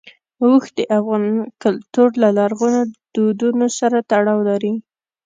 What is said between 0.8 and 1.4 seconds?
افغان